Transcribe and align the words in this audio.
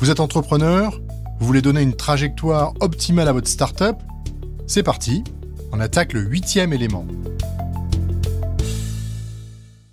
Vous 0.00 0.08
êtes 0.08 0.20
entrepreneur 0.20 0.98
Vous 1.40 1.46
voulez 1.46 1.60
donner 1.60 1.82
une 1.82 1.94
trajectoire 1.94 2.72
optimale 2.80 3.28
à 3.28 3.34
votre 3.34 3.48
startup 3.48 3.96
C'est 4.66 4.82
parti, 4.82 5.22
on 5.72 5.78
attaque 5.78 6.14
le 6.14 6.22
huitième 6.22 6.72
élément. 6.72 7.06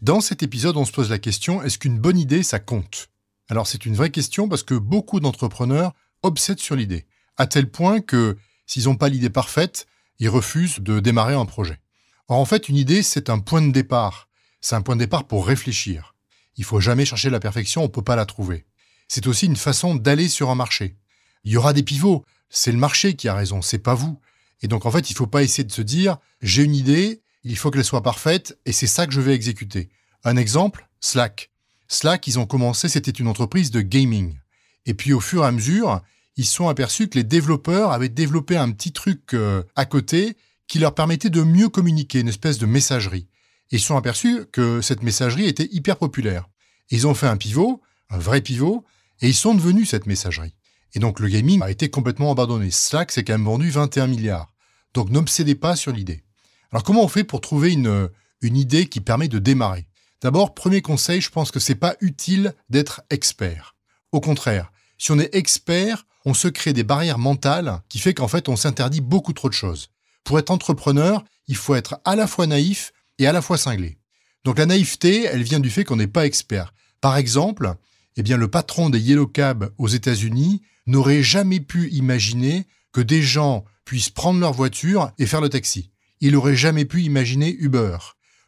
Dans 0.00 0.20
cet 0.20 0.44
épisode, 0.44 0.76
on 0.76 0.84
se 0.84 0.92
pose 0.92 1.10
la 1.10 1.18
question 1.18 1.64
est-ce 1.64 1.78
qu'une 1.78 1.98
bonne 1.98 2.16
idée, 2.16 2.44
ça 2.44 2.60
compte? 2.60 3.08
Alors, 3.48 3.66
c'est 3.66 3.86
une 3.86 3.96
vraie 3.96 4.10
question 4.10 4.48
parce 4.48 4.62
que 4.62 4.74
beaucoup 4.74 5.18
d'entrepreneurs 5.18 5.94
obsèdent 6.22 6.60
sur 6.60 6.76
l'idée, 6.76 7.04
à 7.36 7.48
tel 7.48 7.68
point 7.68 8.00
que 8.00 8.36
s'ils 8.66 8.84
n'ont 8.84 8.94
pas 8.94 9.08
l'idée 9.08 9.30
parfaite, 9.30 9.88
ils 10.20 10.28
refusent 10.28 10.78
de 10.78 11.00
démarrer 11.00 11.34
un 11.34 11.44
projet. 11.44 11.80
Or, 12.28 12.38
en 12.38 12.44
fait, 12.44 12.68
une 12.68 12.76
idée, 12.76 13.02
c'est 13.02 13.30
un 13.30 13.40
point 13.40 13.62
de 13.62 13.72
départ. 13.72 14.28
C'est 14.60 14.76
un 14.76 14.80
point 14.80 14.94
de 14.94 15.00
départ 15.00 15.26
pour 15.26 15.44
réfléchir. 15.44 16.14
Il 16.56 16.62
faut 16.62 16.78
jamais 16.78 17.04
chercher 17.04 17.30
la 17.30 17.40
perfection, 17.40 17.80
on 17.80 17.86
ne 17.86 17.90
peut 17.90 18.02
pas 18.02 18.14
la 18.14 18.26
trouver 18.26 18.64
c'est 19.08 19.26
aussi 19.26 19.46
une 19.46 19.56
façon 19.56 19.94
d'aller 19.94 20.28
sur 20.28 20.50
un 20.50 20.54
marché. 20.54 20.96
Il 21.44 21.52
y 21.52 21.56
aura 21.56 21.72
des 21.72 21.82
pivots, 21.82 22.24
c'est 22.50 22.72
le 22.72 22.78
marché 22.78 23.14
qui 23.14 23.28
a 23.28 23.34
raison, 23.34 23.62
c'est 23.62 23.78
pas 23.78 23.94
vous. 23.94 24.20
Et 24.62 24.68
donc 24.68 24.86
en 24.86 24.90
fait, 24.90 25.10
il 25.10 25.14
faut 25.14 25.26
pas 25.26 25.42
essayer 25.42 25.64
de 25.64 25.72
se 25.72 25.82
dire 25.82 26.18
j'ai 26.42 26.62
une 26.62 26.74
idée, 26.74 27.22
il 27.44 27.56
faut 27.56 27.70
qu'elle 27.70 27.84
soit 27.84 28.02
parfaite 28.02 28.58
et 28.66 28.72
c'est 28.72 28.86
ça 28.86 29.06
que 29.06 29.12
je 29.12 29.20
vais 29.20 29.34
exécuter. 29.34 29.88
Un 30.24 30.36
exemple, 30.36 30.88
Slack. 31.00 31.50
Slack, 31.88 32.26
ils 32.26 32.38
ont 32.38 32.46
commencé, 32.46 32.88
c'était 32.88 33.10
une 33.10 33.28
entreprise 33.28 33.70
de 33.70 33.80
gaming. 33.80 34.36
Et 34.84 34.94
puis 34.94 35.12
au 35.12 35.20
fur 35.20 35.44
et 35.44 35.46
à 35.46 35.52
mesure, 35.52 36.02
ils 36.36 36.44
sont 36.46 36.68
aperçus 36.68 37.08
que 37.08 37.18
les 37.18 37.24
développeurs 37.24 37.92
avaient 37.92 38.08
développé 38.08 38.56
un 38.56 38.70
petit 38.70 38.92
truc 38.92 39.34
euh, 39.34 39.62
à 39.74 39.86
côté 39.86 40.36
qui 40.66 40.78
leur 40.78 40.94
permettait 40.94 41.30
de 41.30 41.42
mieux 41.42 41.68
communiquer, 41.68 42.20
une 42.20 42.28
espèce 42.28 42.58
de 42.58 42.66
messagerie. 42.66 43.26
Et 43.70 43.76
ils 43.76 43.80
sont 43.80 43.96
aperçus 43.96 44.46
que 44.52 44.80
cette 44.80 45.02
messagerie 45.02 45.46
était 45.46 45.68
hyper 45.72 45.96
populaire. 45.96 46.48
ils 46.90 47.06
ont 47.06 47.14
fait 47.14 47.26
un 47.26 47.36
pivot, 47.36 47.82
un 48.10 48.18
vrai 48.18 48.40
pivot, 48.40 48.84
et 49.20 49.28
ils 49.28 49.34
sont 49.34 49.54
devenus 49.54 49.90
cette 49.90 50.06
messagerie. 50.06 50.54
Et 50.94 51.00
donc 51.00 51.20
le 51.20 51.28
gaming 51.28 51.62
a 51.62 51.70
été 51.70 51.90
complètement 51.90 52.32
abandonné. 52.32 52.70
Slack 52.70 53.12
s'est 53.12 53.24
quand 53.24 53.34
même 53.34 53.44
vendu 53.44 53.70
21 53.70 54.06
milliards. 54.06 54.52
Donc 54.94 55.10
n'obsédez 55.10 55.54
pas 55.54 55.76
sur 55.76 55.92
l'idée. 55.92 56.24
Alors 56.72 56.82
comment 56.82 57.04
on 57.04 57.08
fait 57.08 57.24
pour 57.24 57.40
trouver 57.40 57.72
une, 57.72 58.10
idée 58.42 58.86
qui 58.86 59.00
permet 59.00 59.28
de 59.28 59.38
démarrer? 59.38 59.86
D'abord, 60.20 60.54
premier 60.54 60.82
conseil, 60.82 61.20
je 61.20 61.30
pense 61.30 61.50
que 61.50 61.60
c'est 61.60 61.74
pas 61.74 61.96
utile 62.00 62.54
d'être 62.68 63.02
expert. 63.10 63.76
Au 64.12 64.20
contraire, 64.20 64.72
si 64.96 65.12
on 65.12 65.18
est 65.18 65.34
expert, 65.34 66.06
on 66.24 66.34
se 66.34 66.48
crée 66.48 66.72
des 66.72 66.82
barrières 66.82 67.18
mentales 67.18 67.80
qui 67.88 67.98
fait 67.98 68.14
qu'en 68.14 68.28
fait 68.28 68.48
on 68.48 68.56
s'interdit 68.56 69.00
beaucoup 69.00 69.32
trop 69.32 69.48
de 69.48 69.54
choses. 69.54 69.90
Pour 70.24 70.38
être 70.38 70.50
entrepreneur, 70.50 71.24
il 71.46 71.56
faut 71.56 71.74
être 71.74 72.00
à 72.04 72.16
la 72.16 72.26
fois 72.26 72.46
naïf 72.46 72.92
et 73.18 73.26
à 73.26 73.32
la 73.32 73.42
fois 73.42 73.58
cinglé. 73.58 73.98
Donc 74.44 74.58
la 74.58 74.66
naïveté, 74.66 75.24
elle 75.24 75.42
vient 75.42 75.60
du 75.60 75.70
fait 75.70 75.84
qu'on 75.84 75.96
n'est 75.96 76.06
pas 76.06 76.26
expert. 76.26 76.72
Par 77.00 77.16
exemple, 77.16 77.74
eh 78.16 78.22
bien 78.22 78.36
le 78.36 78.48
patron 78.48 78.90
des 78.90 79.00
Yellow 79.00 79.26
Cab 79.26 79.72
aux 79.78 79.88
États-Unis 79.88 80.62
n'aurait 80.86 81.22
jamais 81.22 81.60
pu 81.60 81.88
imaginer 81.90 82.66
que 82.92 83.00
des 83.00 83.22
gens 83.22 83.64
puissent 83.84 84.10
prendre 84.10 84.40
leur 84.40 84.52
voiture 84.52 85.12
et 85.18 85.26
faire 85.26 85.40
le 85.40 85.48
taxi. 85.48 85.90
Il 86.20 86.32
n'aurait 86.32 86.56
jamais 86.56 86.84
pu 86.84 87.02
imaginer 87.02 87.54
Uber. 87.58 87.98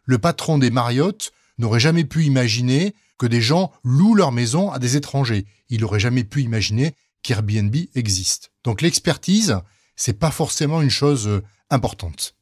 Le 0.05 0.19
patron 0.19 0.59
des 0.59 0.71
Marriott 0.71 1.33
n'aurait 1.59 1.81
jamais 1.81 2.05
pu 2.05 2.25
imaginer 2.25 2.95
que 3.19 3.27
des 3.27 3.41
gens 3.41 3.71
louent 3.85 4.15
leur 4.15 4.33
maison 4.33 4.71
à 4.71 4.79
des 4.79 4.97
étrangers. 4.97 5.47
Il 5.69 5.83
n'aurait 5.83 6.01
jamais 6.01 6.25
pu 6.25 6.43
imaginer 6.43 6.95
qu'Airbnb 7.23 7.75
existe. 7.95 8.51
Donc 8.65 8.83
l'expertise, 8.83 9.59
c'est 9.95 10.19
pas 10.19 10.31
forcément 10.31 10.81
une 10.81 10.91
chose 10.91 11.29
euh, 11.29 11.43
importante. 11.69 12.35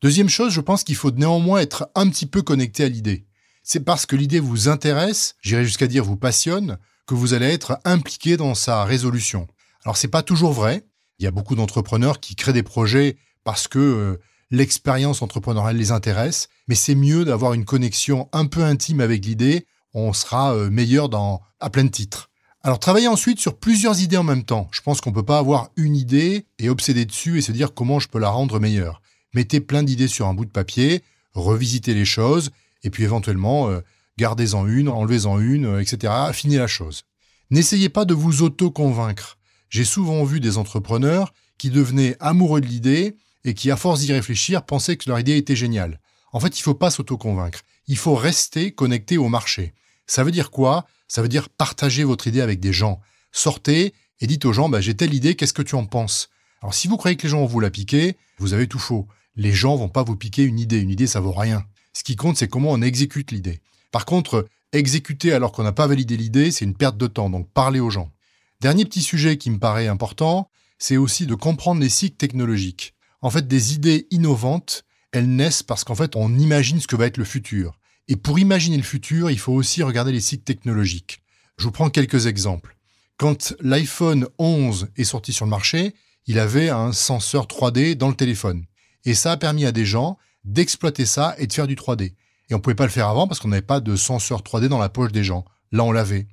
Deuxième 0.00 0.28
chose, 0.28 0.52
je 0.52 0.60
pense 0.60 0.84
qu'il 0.84 0.96
faut 0.96 1.10
néanmoins 1.10 1.60
être 1.60 1.90
un 1.94 2.08
petit 2.08 2.26
peu 2.26 2.42
connecté 2.42 2.84
à 2.84 2.88
l'idée 2.88 3.26
c'est 3.72 3.78
parce 3.78 4.04
que 4.04 4.16
l'idée 4.16 4.40
vous 4.40 4.68
intéresse, 4.68 5.36
j'irais 5.42 5.64
jusqu'à 5.64 5.86
dire 5.86 6.02
vous 6.02 6.16
passionne, 6.16 6.76
que 7.06 7.14
vous 7.14 7.34
allez 7.34 7.46
être 7.46 7.78
impliqué 7.84 8.36
dans 8.36 8.56
sa 8.56 8.82
résolution. 8.82 9.46
Alors 9.84 9.96
c'est 9.96 10.08
pas 10.08 10.24
toujours 10.24 10.52
vrai. 10.52 10.84
Il 11.20 11.24
y 11.24 11.28
a 11.28 11.30
beaucoup 11.30 11.54
d'entrepreneurs 11.54 12.18
qui 12.18 12.34
créent 12.34 12.52
des 12.52 12.64
projets 12.64 13.16
parce 13.44 13.68
que 13.68 13.78
euh, 13.78 14.20
l'expérience 14.50 15.22
entrepreneuriale 15.22 15.76
les 15.76 15.92
intéresse, 15.92 16.48
mais 16.66 16.74
c'est 16.74 16.96
mieux 16.96 17.24
d'avoir 17.24 17.52
une 17.52 17.64
connexion 17.64 18.28
un 18.32 18.46
peu 18.46 18.64
intime 18.64 19.00
avec 19.00 19.24
l'idée. 19.24 19.66
On 19.94 20.12
sera 20.12 20.52
euh, 20.52 20.68
meilleur 20.68 21.08
dans 21.08 21.40
à 21.60 21.70
plein 21.70 21.84
de 21.84 21.90
titres. 21.90 22.28
Alors 22.64 22.80
travaillez 22.80 23.06
ensuite 23.06 23.38
sur 23.38 23.56
plusieurs 23.56 24.00
idées 24.00 24.16
en 24.16 24.24
même 24.24 24.42
temps. 24.42 24.66
Je 24.72 24.80
pense 24.80 25.00
qu'on 25.00 25.12
peut 25.12 25.22
pas 25.22 25.38
avoir 25.38 25.70
une 25.76 25.94
idée 25.94 26.44
et 26.58 26.70
obséder 26.70 27.04
dessus 27.04 27.38
et 27.38 27.40
se 27.40 27.52
dire 27.52 27.72
comment 27.72 28.00
je 28.00 28.08
peux 28.08 28.18
la 28.18 28.30
rendre 28.30 28.58
meilleure. 28.58 29.00
Mettez 29.32 29.60
plein 29.60 29.84
d'idées 29.84 30.08
sur 30.08 30.26
un 30.26 30.34
bout 30.34 30.44
de 30.44 30.50
papier, 30.50 31.04
revisitez 31.34 31.94
les 31.94 32.04
choses 32.04 32.50
et 32.82 32.90
puis 32.90 33.04
éventuellement, 33.04 33.68
euh, 33.68 33.80
gardez-en 34.18 34.66
une, 34.66 34.88
enlevez-en 34.88 35.38
une, 35.38 35.66
euh, 35.66 35.80
etc. 35.80 36.12
Affinez 36.14 36.58
la 36.58 36.66
chose. 36.66 37.04
N'essayez 37.50 37.88
pas 37.88 38.04
de 38.04 38.14
vous 38.14 38.42
auto-convaincre. 38.42 39.38
J'ai 39.68 39.84
souvent 39.84 40.24
vu 40.24 40.40
des 40.40 40.58
entrepreneurs 40.58 41.32
qui 41.58 41.70
devenaient 41.70 42.16
amoureux 42.20 42.60
de 42.60 42.66
l'idée 42.66 43.16
et 43.44 43.54
qui, 43.54 43.70
à 43.70 43.76
force 43.76 44.00
d'y 44.00 44.12
réfléchir, 44.12 44.64
pensaient 44.64 44.96
que 44.96 45.08
leur 45.08 45.18
idée 45.18 45.36
était 45.36 45.56
géniale. 45.56 46.00
En 46.32 46.40
fait, 46.40 46.58
il 46.58 46.60
ne 46.60 46.64
faut 46.64 46.74
pas 46.74 46.90
s'auto-convaincre. 46.90 47.60
Il 47.86 47.96
faut 47.96 48.14
rester 48.14 48.72
connecté 48.72 49.18
au 49.18 49.28
marché. 49.28 49.74
Ça 50.06 50.24
veut 50.24 50.30
dire 50.30 50.50
quoi? 50.50 50.86
Ça 51.08 51.22
veut 51.22 51.28
dire 51.28 51.48
partager 51.48 52.04
votre 52.04 52.26
idée 52.26 52.40
avec 52.40 52.60
des 52.60 52.72
gens. 52.72 53.00
Sortez 53.32 53.94
et 54.20 54.26
dites 54.26 54.44
aux 54.44 54.52
gens, 54.52 54.68
bah, 54.68 54.80
j'ai 54.80 54.94
telle 54.94 55.14
idée, 55.14 55.34
qu'est-ce 55.34 55.52
que 55.52 55.62
tu 55.62 55.74
en 55.74 55.86
penses? 55.86 56.30
Alors 56.62 56.74
si 56.74 56.88
vous 56.88 56.96
croyez 56.96 57.16
que 57.16 57.22
les 57.22 57.30
gens 57.30 57.40
vont 57.40 57.46
vous 57.46 57.60
la 57.60 57.70
piquer, 57.70 58.16
vous 58.38 58.52
avez 58.52 58.66
tout 58.66 58.78
faux. 58.78 59.08
Les 59.34 59.52
gens 59.52 59.76
vont 59.76 59.88
pas 59.88 60.02
vous 60.02 60.16
piquer 60.16 60.42
une 60.42 60.58
idée. 60.58 60.78
Une 60.78 60.90
idée, 60.90 61.06
ça 61.06 61.20
vaut 61.20 61.32
rien. 61.32 61.64
Ce 61.92 62.04
qui 62.04 62.16
compte, 62.16 62.36
c'est 62.36 62.48
comment 62.48 62.70
on 62.70 62.82
exécute 62.82 63.32
l'idée. 63.32 63.60
Par 63.90 64.04
contre, 64.04 64.46
exécuter 64.72 65.32
alors 65.32 65.52
qu'on 65.52 65.64
n'a 65.64 65.72
pas 65.72 65.86
validé 65.86 66.16
l'idée, 66.16 66.50
c'est 66.50 66.64
une 66.64 66.76
perte 66.76 66.96
de 66.96 67.06
temps, 67.06 67.30
donc 67.30 67.48
parlez 67.52 67.80
aux 67.80 67.90
gens. 67.90 68.12
Dernier 68.60 68.84
petit 68.84 69.02
sujet 69.02 69.36
qui 69.36 69.50
me 69.50 69.58
paraît 69.58 69.88
important, 69.88 70.50
c'est 70.78 70.96
aussi 70.96 71.26
de 71.26 71.34
comprendre 71.34 71.80
les 71.80 71.88
cycles 71.88 72.16
technologiques. 72.16 72.94
En 73.22 73.30
fait, 73.30 73.48
des 73.48 73.74
idées 73.74 74.06
innovantes, 74.10 74.84
elles 75.12 75.28
naissent 75.28 75.62
parce 75.62 75.84
qu'en 75.84 75.94
fait, 75.94 76.16
on 76.16 76.38
imagine 76.38 76.80
ce 76.80 76.86
que 76.86 76.96
va 76.96 77.06
être 77.06 77.16
le 77.16 77.24
futur. 77.24 77.78
Et 78.08 78.16
pour 78.16 78.38
imaginer 78.38 78.76
le 78.76 78.82
futur, 78.82 79.30
il 79.30 79.38
faut 79.38 79.52
aussi 79.52 79.82
regarder 79.82 80.12
les 80.12 80.20
cycles 80.20 80.44
technologiques. 80.44 81.22
Je 81.58 81.64
vous 81.64 81.70
prends 81.70 81.90
quelques 81.90 82.26
exemples. 82.26 82.76
Quand 83.16 83.54
l'iPhone 83.60 84.26
11 84.38 84.88
est 84.96 85.04
sorti 85.04 85.32
sur 85.32 85.44
le 85.44 85.50
marché, 85.50 85.94
il 86.26 86.38
avait 86.38 86.70
un 86.70 86.92
senseur 86.92 87.46
3D 87.46 87.94
dans 87.94 88.08
le 88.08 88.14
téléphone. 88.14 88.64
Et 89.04 89.14
ça 89.14 89.32
a 89.32 89.36
permis 89.36 89.66
à 89.66 89.72
des 89.72 89.84
gens 89.84 90.16
d'exploiter 90.44 91.06
ça 91.06 91.34
et 91.38 91.46
de 91.46 91.52
faire 91.52 91.66
du 91.66 91.74
3D. 91.76 92.14
Et 92.48 92.54
on 92.54 92.60
pouvait 92.60 92.74
pas 92.74 92.84
le 92.84 92.90
faire 92.90 93.08
avant 93.08 93.26
parce 93.28 93.40
qu'on 93.40 93.48
n'avait 93.48 93.62
pas 93.62 93.80
de 93.80 93.96
senseur 93.96 94.42
3D 94.42 94.68
dans 94.68 94.78
la 94.78 94.88
poche 94.88 95.12
des 95.12 95.24
gens. 95.24 95.44
Là, 95.72 95.84
on 95.84 95.92
l'avait. 95.92 96.26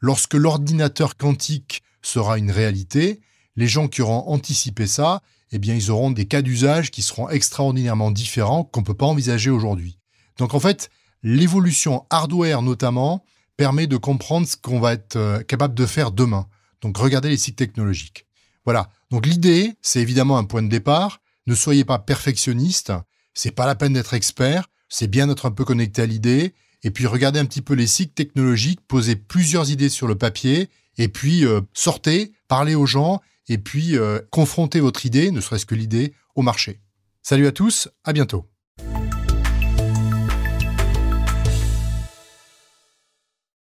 Lorsque 0.00 0.34
l'ordinateur 0.34 1.16
quantique 1.16 1.82
sera 2.02 2.38
une 2.38 2.50
réalité, 2.50 3.20
les 3.56 3.66
gens 3.66 3.88
qui 3.88 4.02
auront 4.02 4.28
anticipé 4.28 4.86
ça, 4.86 5.22
eh 5.50 5.58
bien, 5.58 5.74
ils 5.74 5.90
auront 5.90 6.10
des 6.10 6.26
cas 6.26 6.42
d'usage 6.42 6.90
qui 6.90 7.02
seront 7.02 7.28
extraordinairement 7.28 8.10
différents 8.10 8.64
qu'on 8.64 8.80
ne 8.80 8.86
peut 8.86 8.94
pas 8.94 9.06
envisager 9.06 9.50
aujourd'hui. 9.50 9.98
Donc, 10.38 10.54
en 10.54 10.60
fait, 10.60 10.90
l'évolution 11.22 12.06
hardware 12.10 12.62
notamment 12.62 13.24
permet 13.56 13.86
de 13.86 13.96
comprendre 13.96 14.46
ce 14.46 14.56
qu'on 14.56 14.78
va 14.78 14.92
être 14.92 15.16
euh, 15.16 15.42
capable 15.42 15.74
de 15.74 15.86
faire 15.86 16.12
demain. 16.12 16.46
Donc, 16.80 16.96
regardez 16.96 17.28
les 17.28 17.36
sites 17.36 17.56
technologiques. 17.56 18.26
Voilà. 18.64 18.88
Donc, 19.10 19.26
l'idée, 19.26 19.74
c'est 19.82 20.00
évidemment 20.00 20.38
un 20.38 20.44
point 20.44 20.62
de 20.62 20.68
départ. 20.68 21.20
Ne 21.46 21.54
soyez 21.54 21.84
pas 21.84 21.98
perfectionniste. 21.98 22.92
C'est 23.40 23.52
pas 23.52 23.66
la 23.66 23.76
peine 23.76 23.92
d'être 23.92 24.14
expert, 24.14 24.68
c'est 24.88 25.06
bien 25.06 25.28
d'être 25.28 25.46
un 25.46 25.52
peu 25.52 25.64
connecté 25.64 26.02
à 26.02 26.06
l'idée, 26.06 26.54
et 26.82 26.90
puis 26.90 27.06
regardez 27.06 27.38
un 27.38 27.44
petit 27.44 27.62
peu 27.62 27.74
les 27.74 27.86
cycles 27.86 28.12
technologiques, 28.12 28.80
posez 28.88 29.14
plusieurs 29.14 29.70
idées 29.70 29.90
sur 29.90 30.08
le 30.08 30.16
papier, 30.16 30.70
et 30.96 31.06
puis 31.06 31.44
euh, 31.44 31.60
sortez, 31.72 32.32
parlez 32.48 32.74
aux 32.74 32.84
gens, 32.84 33.20
et 33.48 33.58
puis 33.58 33.96
euh, 33.96 34.18
confrontez 34.32 34.80
votre 34.80 35.06
idée, 35.06 35.30
ne 35.30 35.40
serait-ce 35.40 35.66
que 35.66 35.76
l'idée, 35.76 36.14
au 36.34 36.42
marché. 36.42 36.80
Salut 37.22 37.46
à 37.46 37.52
tous, 37.52 37.88
à 38.02 38.12
bientôt. 38.12 38.44